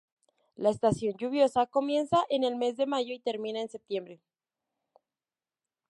[0.55, 4.19] La estación lluviosa comienza en el mes de mayo y termina en septiembre.